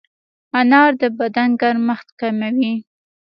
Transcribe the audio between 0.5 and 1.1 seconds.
انار د